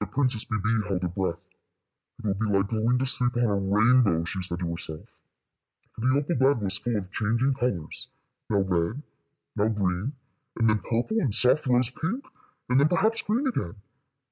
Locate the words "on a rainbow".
3.36-4.24